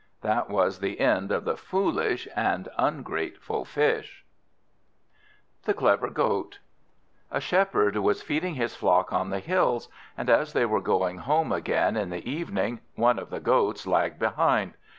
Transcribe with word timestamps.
That 0.21 0.49
was 0.49 0.79
the 0.79 0.99
end 0.99 1.31
of 1.31 1.45
the 1.45 1.55
foolish 1.55 2.27
and 2.35 2.67
ungrateful 2.75 3.65
Fish. 3.65 4.25
The 5.65 5.75
Clever 5.75 6.09
Goat 6.09 6.57
A 7.29 7.39
SHEPHERD 7.39 7.97
was 7.97 8.23
feeding 8.23 8.55
his 8.55 8.75
flock 8.75 9.13
on 9.13 9.29
the 9.29 9.37
hills; 9.41 9.89
and 10.17 10.27
as 10.27 10.53
they 10.53 10.65
were 10.65 10.81
going 10.81 11.19
home 11.19 11.51
again 11.51 11.95
in 11.95 12.09
the 12.09 12.27
evening, 12.27 12.79
one 12.95 13.19
of 13.19 13.29
the 13.29 13.39
goats 13.39 13.85
lagged 13.85 14.17
behind. 14.17 14.73